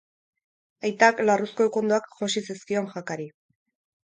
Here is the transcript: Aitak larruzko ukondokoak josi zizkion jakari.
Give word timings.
Aitak 0.87 1.21
larruzko 1.27 1.67
ukondokoak 1.71 2.17
josi 2.23 2.43
zizkion 2.49 2.91
jakari. 2.95 3.29